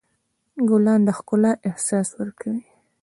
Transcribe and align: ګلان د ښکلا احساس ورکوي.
ګلان 0.69 0.99
د 1.07 1.09
ښکلا 1.17 1.51
احساس 1.69 2.07
ورکوي. 2.19 2.63